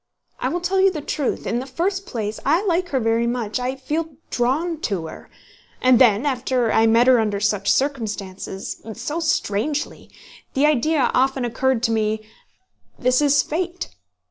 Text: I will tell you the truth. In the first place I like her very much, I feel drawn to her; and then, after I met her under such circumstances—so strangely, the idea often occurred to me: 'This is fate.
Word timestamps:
I 0.39 0.49
will 0.49 0.61
tell 0.61 0.81
you 0.81 0.89
the 0.91 0.99
truth. 1.01 1.45
In 1.45 1.59
the 1.59 1.67
first 1.67 2.07
place 2.07 2.39
I 2.43 2.65
like 2.65 2.89
her 2.89 2.99
very 2.99 3.27
much, 3.27 3.59
I 3.59 3.75
feel 3.75 4.15
drawn 4.31 4.79
to 4.81 5.05
her; 5.05 5.29
and 5.79 5.99
then, 5.99 6.25
after 6.25 6.71
I 6.73 6.87
met 6.87 7.05
her 7.05 7.19
under 7.19 7.39
such 7.39 7.71
circumstances—so 7.71 9.19
strangely, 9.19 10.09
the 10.55 10.65
idea 10.65 11.11
often 11.13 11.45
occurred 11.45 11.83
to 11.83 11.91
me: 11.91 12.25
'This 12.97 13.21
is 13.21 13.43
fate. 13.43 13.89